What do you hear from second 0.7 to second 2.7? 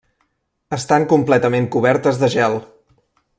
Estan completament cobertes de gel.